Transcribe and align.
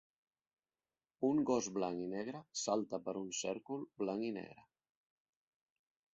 Un 1.27 1.41
gos 1.49 1.67
blanc 1.75 2.01
i 2.05 2.07
negre 2.15 2.41
salta 2.63 3.01
per 3.09 3.15
un 3.21 3.29
cèrcol 3.41 3.87
blanc 4.05 4.27
i 4.31 4.35
negre. 4.41 4.67